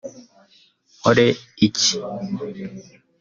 [0.97, 1.27] nkore
[1.67, 1.93] iki